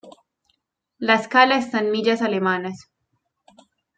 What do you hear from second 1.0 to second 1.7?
escala